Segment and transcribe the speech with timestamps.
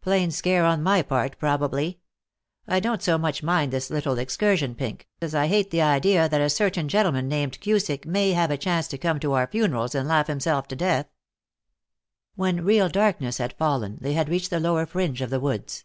[0.00, 1.98] "Plain scare on my part, probably.
[2.68, 6.40] I don't so much mind this little excursion, Pink, as I hate the idea that
[6.40, 10.06] a certain gentleman named Cusick may have a chance to come to our funerals and
[10.06, 11.08] laugh himself to death."
[12.36, 15.84] When real darkness had fallen, they had reached the lower fringe of the woods.